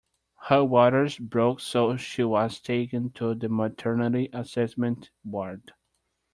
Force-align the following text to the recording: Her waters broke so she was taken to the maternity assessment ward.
Her 0.47 0.63
waters 0.65 1.19
broke 1.19 1.59
so 1.59 1.95
she 1.95 2.23
was 2.23 2.59
taken 2.59 3.11
to 3.11 3.35
the 3.35 3.49
maternity 3.49 4.29
assessment 4.33 5.11
ward. 5.23 5.73